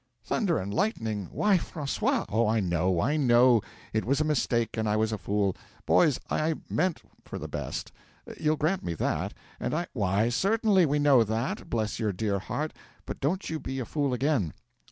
'"Thunder 0.23 0.57
and 0.57 0.73
lightning! 0.73 1.29
Why, 1.31 1.59
Francois" 1.59 2.25
'"Oh, 2.29 2.47
I 2.47 2.59
know 2.59 2.99
I 2.99 3.17
know! 3.17 3.61
It 3.93 4.03
was 4.03 4.19
a 4.19 4.23
mistake, 4.23 4.75
and 4.75 4.89
I 4.89 4.95
was 4.95 5.11
a 5.11 5.17
fool. 5.19 5.55
Boys, 5.85 6.19
I 6.27 6.55
meant 6.71 7.03
for 7.23 7.37
the 7.37 7.47
best; 7.47 7.91
you'll 8.39 8.55
grant 8.57 8.83
me 8.83 8.95
that, 8.95 9.35
and 9.59 9.75
I" 9.75 9.85
'"Why, 9.93 10.29
certainly, 10.29 10.87
we 10.87 10.97
know 10.97 11.23
that, 11.23 11.69
bless 11.69 11.99
your 11.99 12.13
dear 12.13 12.39
heart; 12.39 12.73
but 13.05 13.19
don't 13.19 13.47
you 13.47 13.59
be 13.59 13.77
a 13.79 13.85
fool 13.85 14.11
again." 14.11 14.53